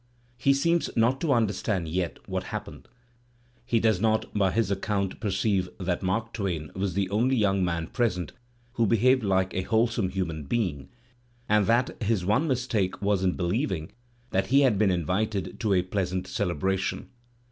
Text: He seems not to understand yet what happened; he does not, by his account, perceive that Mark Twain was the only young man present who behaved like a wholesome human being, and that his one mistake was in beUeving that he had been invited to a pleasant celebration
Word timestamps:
He 0.35 0.51
seems 0.51 0.89
not 0.95 1.21
to 1.21 1.31
understand 1.31 1.87
yet 1.87 2.17
what 2.27 2.45
happened; 2.45 2.87
he 3.63 3.79
does 3.79 4.01
not, 4.01 4.33
by 4.33 4.49
his 4.49 4.71
account, 4.71 5.19
perceive 5.19 5.69
that 5.79 6.01
Mark 6.01 6.33
Twain 6.33 6.71
was 6.75 6.95
the 6.95 7.07
only 7.11 7.35
young 7.35 7.63
man 7.63 7.85
present 7.85 8.31
who 8.71 8.87
behaved 8.87 9.21
like 9.23 9.53
a 9.53 9.61
wholesome 9.61 10.09
human 10.09 10.45
being, 10.45 10.89
and 11.47 11.67
that 11.67 12.01
his 12.01 12.25
one 12.25 12.47
mistake 12.47 12.99
was 12.99 13.23
in 13.23 13.37
beUeving 13.37 13.91
that 14.31 14.47
he 14.47 14.61
had 14.61 14.79
been 14.79 14.89
invited 14.89 15.59
to 15.59 15.71
a 15.71 15.83
pleasant 15.83 16.25
celebration 16.25 17.09